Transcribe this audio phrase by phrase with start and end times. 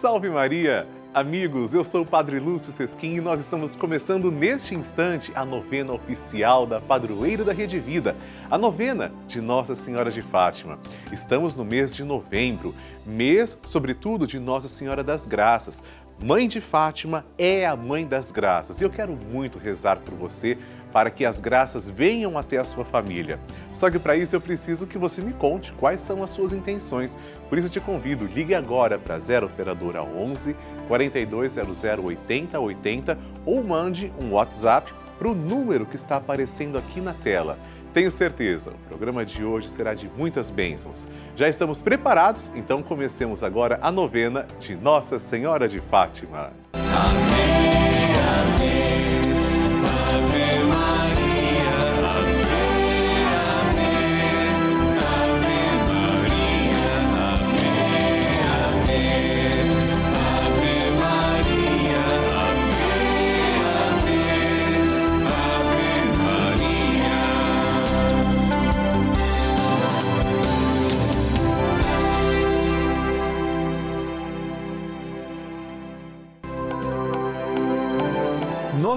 [0.00, 0.86] Salve Maria!
[1.12, 5.92] Amigos, eu sou o Padre Lúcio Sesquim e nós estamos começando neste instante a novena
[5.92, 8.16] oficial da Padroeira da Rede Vida,
[8.50, 10.78] a novena de Nossa Senhora de Fátima.
[11.12, 12.74] Estamos no mês de novembro,
[13.04, 15.82] mês, sobretudo, de Nossa Senhora das Graças.
[16.24, 20.56] Mãe de Fátima é a mãe das graças e eu quero muito rezar por você
[20.92, 23.38] para que as graças venham até a sua família.
[23.72, 27.16] Só que para isso eu preciso que você me conte quais são as suas intenções.
[27.48, 30.54] Por isso eu te convido, ligue agora para 0 operadora 11
[30.88, 37.58] 4200 8080 ou mande um WhatsApp para o número que está aparecendo aqui na tela.
[37.92, 41.08] Tenho certeza, o programa de hoje será de muitas bênçãos.
[41.34, 42.52] Já estamos preparados?
[42.54, 46.52] Então comecemos agora a novena de Nossa Senhora de Fátima.
[46.72, 47.29] Amém,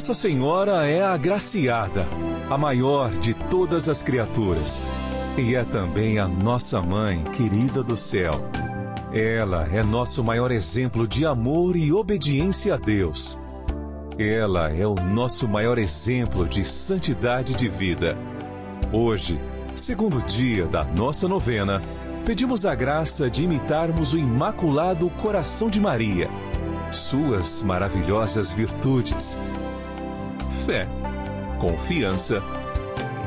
[0.04, 2.06] Nossa Senhora é a agraciada,
[2.50, 4.82] a maior de todas as criaturas,
[5.38, 8.34] e é também a nossa mãe querida do céu.
[9.14, 13.40] Ela é nosso maior exemplo de amor e obediência a Deus.
[14.20, 18.18] Ela é o nosso maior exemplo de santidade de vida.
[18.92, 19.40] Hoje,
[19.74, 21.82] segundo dia da nossa novena,
[22.26, 26.30] pedimos a graça de imitarmos o Imaculado Coração de Maria,
[26.92, 29.40] suas maravilhosas virtudes
[30.66, 30.88] fé,
[31.60, 32.42] confiança,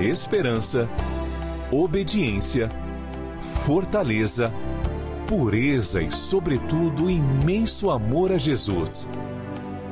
[0.00, 0.88] esperança,
[1.70, 2.70] obediência,
[3.40, 4.50] fortaleza,
[5.26, 9.08] pureza e, sobretudo, imenso amor a Jesus.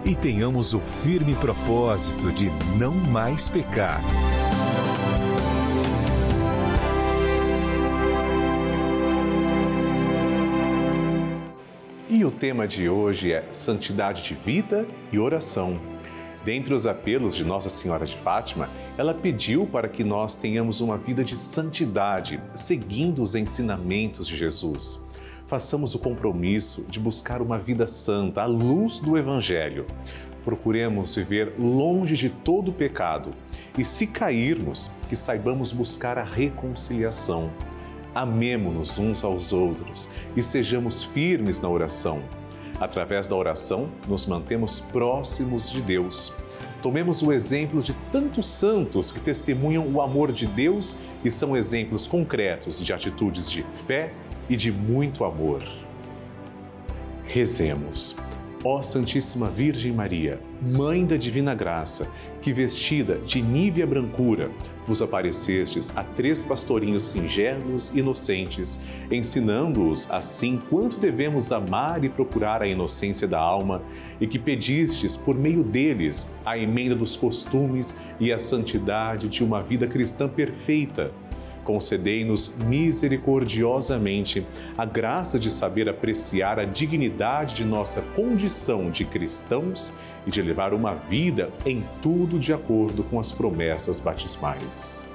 [0.06, 4.00] E tenhamos o firme propósito de não mais pecar.
[12.08, 15.93] E o tema de hoje é Santidade de Vida e Oração.
[16.44, 18.68] Dentre os apelos de Nossa Senhora de Fátima,
[18.98, 25.02] ela pediu para que nós tenhamos uma vida de santidade, seguindo os ensinamentos de Jesus.
[25.46, 29.86] Façamos o compromisso de buscar uma vida santa à luz do Evangelho.
[30.44, 33.30] Procuremos viver longe de todo pecado
[33.78, 37.50] e, se cairmos, que saibamos buscar a reconciliação.
[38.14, 42.22] Amemo-nos uns aos outros e sejamos firmes na oração
[42.80, 46.32] Através da oração, nos mantemos próximos de Deus.
[46.82, 52.06] Tomemos o exemplo de tantos santos que testemunham o amor de Deus e são exemplos
[52.06, 54.12] concretos de atitudes de fé
[54.48, 55.62] e de muito amor.
[57.26, 58.14] Rezemos.
[58.62, 62.10] Ó Santíssima Virgem Maria, Mãe da Divina Graça,
[62.40, 64.50] que vestida de nívea brancura,
[64.86, 68.80] vos aparecestes a três pastorinhos singelos e inocentes,
[69.10, 73.82] ensinando-os assim quanto devemos amar e procurar a inocência da alma,
[74.20, 79.62] e que pedistes por meio deles a emenda dos costumes e a santidade de uma
[79.62, 81.10] vida cristã perfeita
[81.64, 89.92] concedei-nos misericordiosamente a graça de saber apreciar a dignidade de nossa condição de cristãos
[90.26, 95.10] e de levar uma vida em tudo de acordo com as promessas batismais.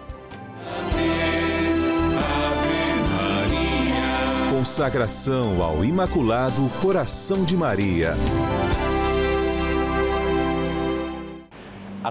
[4.52, 8.16] Consagração ao Imaculado Coração de Maria.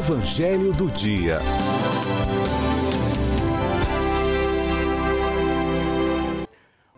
[0.00, 1.40] Evangelho do Dia.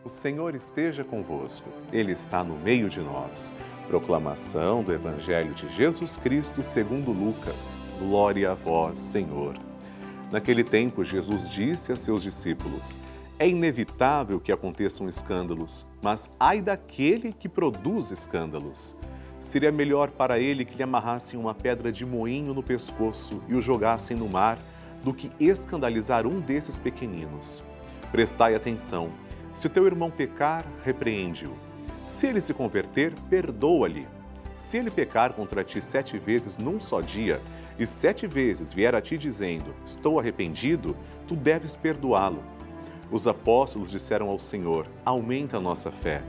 [0.05, 3.53] O Senhor esteja convosco, Ele está no meio de nós.
[3.89, 7.77] Proclamação do Evangelho de Jesus Cristo segundo Lucas.
[7.99, 9.59] Glória a vós, Senhor.
[10.31, 13.01] Naquele tempo, Jesus disse a seus discípulos:
[13.37, 18.95] É inevitável que aconteçam escândalos, mas ai daquele que produz escândalos.
[19.43, 23.61] Seria melhor para ele que lhe amarrassem uma pedra de moinho no pescoço e o
[23.61, 24.59] jogassem no mar,
[25.03, 27.63] do que escandalizar um desses pequeninos.
[28.11, 29.11] Prestai atenção:
[29.53, 31.73] se o teu irmão pecar, repreende-o
[32.07, 34.07] se ele se converter, perdoa-lhe.
[34.55, 37.41] Se ele pecar contra ti sete vezes num só dia,
[37.79, 40.97] e sete vezes vier a ti dizendo: Estou arrependido,
[41.27, 42.43] tu deves perdoá-lo.
[43.11, 46.23] Os apóstolos disseram ao Senhor: Aumenta a nossa fé.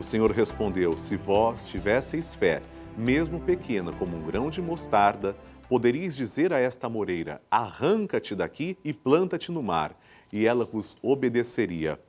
[0.00, 2.62] O Senhor respondeu: Se vós tivesseis fé,
[2.96, 5.36] mesmo pequena como um grão de mostarda,
[5.68, 9.94] poderíeis dizer a esta moreira: Arranca-te daqui e planta-te no mar,
[10.32, 12.00] e ela vos obedeceria.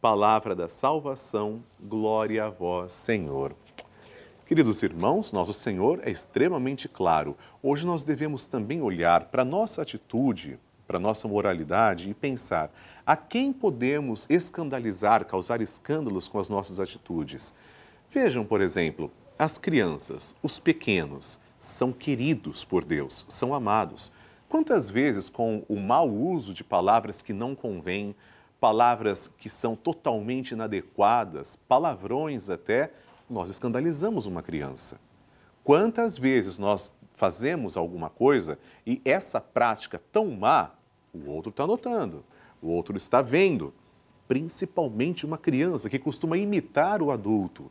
[0.00, 3.54] Palavra da salvação, glória a vós, Senhor.
[4.46, 7.36] Queridos irmãos, nosso Senhor é extremamente claro.
[7.62, 12.72] Hoje nós devemos também olhar para a nossa atitude, para a nossa moralidade e pensar
[13.06, 17.54] a quem podemos escandalizar, causar escândalos com as nossas atitudes.
[18.10, 24.12] Vejam, por exemplo, as crianças, os pequenos, são queridos por Deus, são amados.
[24.48, 28.14] Quantas vezes, com o mau uso de palavras que não convêm,
[28.60, 32.92] palavras que são totalmente inadequadas, palavrões até,
[33.28, 34.98] nós escandalizamos uma criança.
[35.62, 40.70] Quantas vezes nós fazemos alguma coisa e essa prática tão má,
[41.12, 42.24] o outro está notando,
[42.64, 43.74] o outro está vendo,
[44.26, 47.70] principalmente uma criança que costuma imitar o adulto.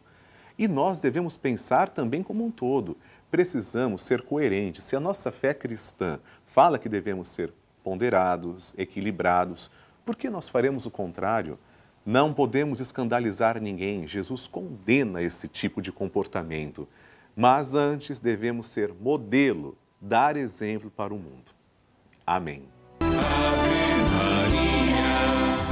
[0.57, 2.95] E nós devemos pensar também como um todo.
[3.31, 4.85] Precisamos ser coerentes.
[4.85, 7.51] Se a nossa fé cristã fala que devemos ser
[7.83, 9.71] ponderados, equilibrados,
[10.05, 11.57] por que nós faremos o contrário?
[12.05, 14.05] Não podemos escandalizar ninguém.
[14.05, 16.87] Jesus condena esse tipo de comportamento.
[17.35, 21.51] Mas antes devemos ser modelo, dar exemplo para o mundo.
[22.25, 22.72] Amém.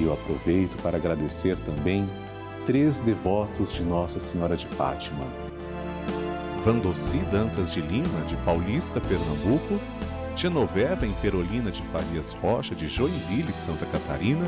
[0.00, 2.08] E eu aproveito para agradecer também
[2.64, 5.26] três devotos de Nossa Senhora de Fátima.
[6.64, 9.78] Vandoci Dantas de Lima, de Paulista, Pernambuco,
[10.34, 14.46] Genoveva em Perolina de Farias Rocha, de Joinville, Santa Catarina,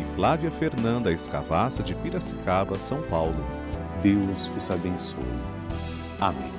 [0.00, 3.44] e Flávia Fernanda Escavassa, de Piracicaba, São Paulo.
[4.00, 5.24] Deus os abençoe.
[6.20, 6.52] Amém.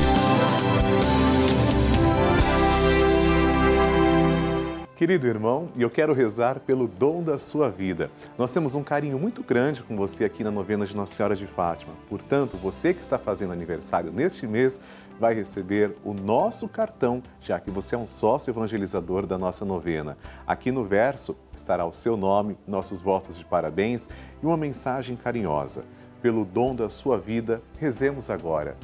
[4.96, 8.10] Querido irmão, eu quero rezar pelo dom da sua vida.
[8.38, 11.46] Nós temos um carinho muito grande com você aqui na novena de Nossa Senhora de
[11.46, 11.92] Fátima.
[12.08, 14.80] Portanto, você que está fazendo aniversário neste mês
[15.20, 20.16] vai receber o nosso cartão, já que você é um sócio evangelizador da nossa novena.
[20.46, 24.08] Aqui no verso estará o seu nome, nossos votos de parabéns
[24.42, 25.84] e uma mensagem carinhosa.
[26.22, 28.78] Pelo dom da sua vida, rezemos agora.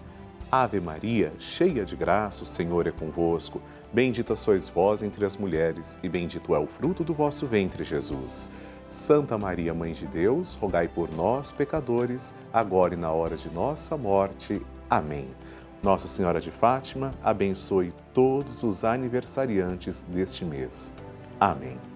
[0.50, 3.62] Ave Maria, cheia de graça, o Senhor é convosco.
[3.93, 8.49] Bendita sois vós entre as mulheres, e bendito é o fruto do vosso ventre, Jesus.
[8.89, 13.97] Santa Maria, Mãe de Deus, rogai por nós, pecadores, agora e na hora de nossa
[13.97, 14.61] morte.
[14.89, 15.29] Amém.
[15.83, 20.95] Nossa Senhora de Fátima, abençoe todos os aniversariantes deste mês.
[21.41, 21.92] Amém.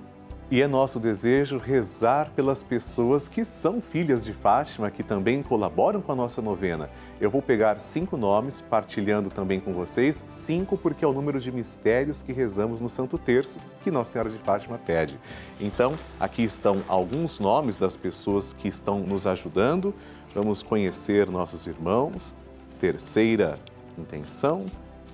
[0.49, 6.01] E é nosso desejo rezar pelas pessoas que são filhas de Fátima, que também colaboram
[6.01, 6.89] com a nossa novena.
[7.21, 11.51] Eu vou pegar cinco nomes, partilhando também com vocês, cinco porque é o número de
[11.51, 15.19] mistérios que rezamos no Santo Terço, que Nossa Senhora de Fátima pede.
[15.61, 19.93] Então, aqui estão alguns nomes das pessoas que estão nos ajudando.
[20.33, 22.33] Vamos conhecer nossos irmãos.
[22.79, 23.57] Terceira
[23.99, 24.65] intenção,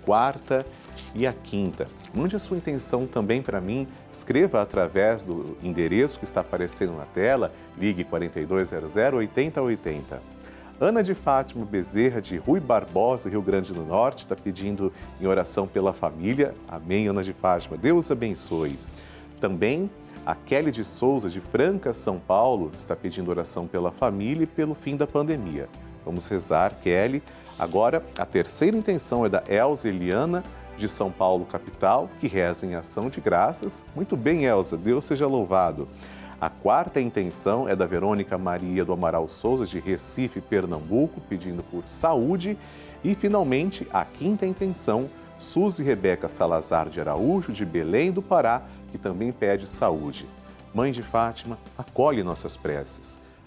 [0.04, 0.64] quarta
[1.14, 1.86] e a quinta.
[2.14, 7.04] Mande a sua intenção também para mim, escreva através do endereço que está aparecendo na
[7.04, 10.22] tela, ligue 4200 8080.
[10.80, 15.66] Ana de Fátima Bezerra, de Rui Barbosa, Rio Grande do Norte, está pedindo em oração
[15.66, 16.54] pela família.
[16.66, 17.76] Amém, Ana de Fátima.
[17.76, 18.76] Deus abençoe.
[19.38, 19.88] Também
[20.26, 24.74] a Kelly de Souza, de Franca, São Paulo, está pedindo oração pela família e pelo
[24.74, 25.68] fim da pandemia.
[26.04, 27.22] Vamos rezar, Kelly.
[27.58, 30.42] Agora, a terceira intenção é da Elza Eliana,
[30.76, 33.84] de São Paulo, capital, que reza em ação de graças.
[33.94, 35.86] Muito bem, Elza, Deus seja louvado.
[36.40, 41.86] A quarta intenção é da Verônica Maria do Amaral Souza, de Recife, Pernambuco, pedindo por
[41.86, 42.58] saúde.
[43.04, 48.98] E, finalmente, a quinta intenção, Suzy Rebeca Salazar de Araújo, de Belém do Pará, que
[48.98, 50.28] também pede saúde.
[50.74, 53.20] Mãe de Fátima, acolhe nossas preces.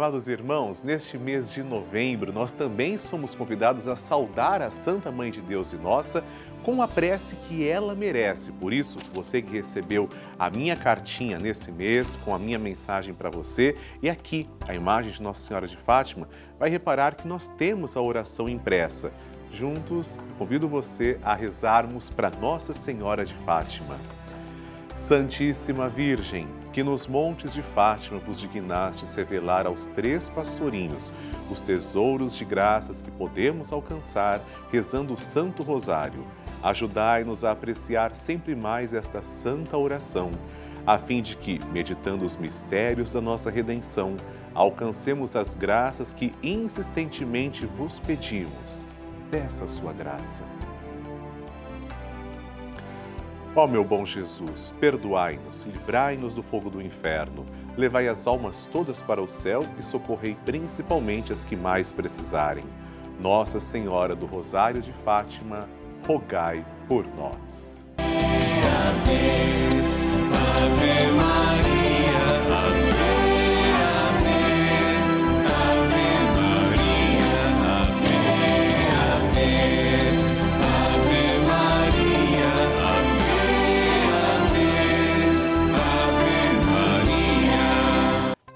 [0.00, 5.30] Amados irmãos, neste mês de novembro, nós também somos convidados a saudar a Santa Mãe
[5.30, 6.24] de Deus e Nossa
[6.62, 8.50] com a prece que ela merece.
[8.50, 10.08] Por isso, você que recebeu
[10.38, 15.12] a minha cartinha nesse mês, com a minha mensagem para você, e aqui a imagem
[15.12, 16.26] de Nossa Senhora de Fátima,
[16.58, 19.12] vai reparar que nós temos a oração impressa.
[19.52, 23.98] Juntos, convido você a rezarmos para Nossa Senhora de Fátima.
[24.88, 31.12] Santíssima Virgem, que nos montes de Fátima vos dignastes revelar aos três pastorinhos
[31.50, 36.24] os tesouros de graças que podemos alcançar rezando o Santo Rosário.
[36.62, 40.30] Ajudai-nos a apreciar sempre mais esta santa oração,
[40.86, 44.16] a fim de que, meditando os mistérios da nossa redenção,
[44.54, 48.86] alcancemos as graças que insistentemente vos pedimos.
[49.30, 50.42] Peça a sua graça.
[53.54, 57.44] Ó meu bom Jesus, perdoai-nos, livrai-nos do fogo do inferno,
[57.76, 62.64] levai as almas todas para o céu e socorrei principalmente as que mais precisarem.
[63.18, 65.68] Nossa Senhora do Rosário de Fátima,
[66.06, 67.84] rogai por nós.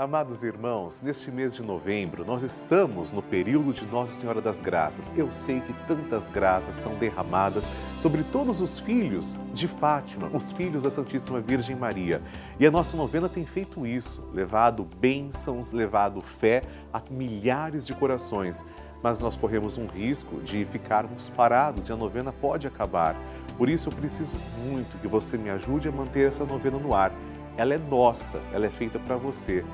[0.04, 5.10] Amados irmãos, neste mês de novembro, nós estamos no período de Nossa Senhora das Graças.
[5.16, 10.82] Eu sei que tantas graças são derramadas sobre todos os filhos de Fátima, os filhos
[10.82, 12.20] da Santíssima Virgem Maria.
[12.60, 16.60] E a nossa novena tem feito isso, levado bênçãos, levado fé
[16.92, 18.66] a milhares de corações.
[19.02, 23.16] Mas nós corremos um risco de ficarmos parados e a novena pode acabar.
[23.56, 27.10] Por isso eu preciso muito que você me ajude a manter essa novena no ar.
[27.56, 29.64] Ela é nossa, ela é feita para você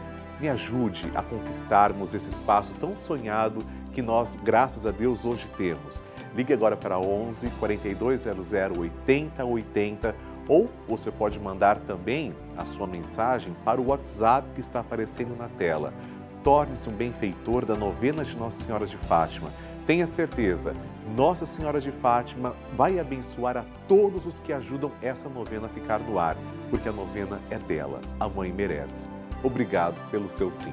[0.41, 6.03] me ajude a conquistarmos esse espaço tão sonhado que nós, graças a Deus, hoje temos.
[6.35, 10.15] Ligue agora para 11 4200 8080
[10.49, 15.49] Ou você pode mandar também a sua mensagem para o WhatsApp que está aparecendo na
[15.49, 15.93] tela.
[16.43, 19.51] Torne-se um benfeitor da novena de Nossa Senhora de Fátima.
[19.87, 20.73] Tenha certeza,
[21.15, 25.99] Nossa Senhora de Fátima vai abençoar a todos os que ajudam essa novena a ficar
[26.01, 26.37] no ar,
[26.71, 29.20] porque a novena é dela, a mãe merece.
[29.43, 30.73] Obrigado pelo seu sim.